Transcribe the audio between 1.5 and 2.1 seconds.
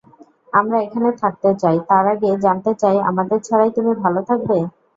চাই, তার